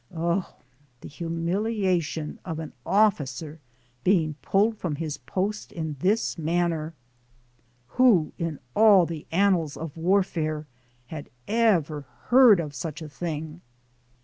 [0.11, 0.43] 0,
[1.01, 3.59] the humiliation of an officer
[4.03, 6.95] being pulled from his post in this manner!
[7.89, 10.65] Who in all the an nals of warfare
[11.05, 13.61] had ever heard of such a thing?